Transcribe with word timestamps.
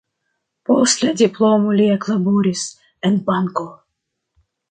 Post 0.69 1.03
la 1.05 1.11
diplomo 1.19 1.75
li 1.81 1.85
eklaboris 1.97 2.65
en 3.11 3.23
banko. 3.29 3.67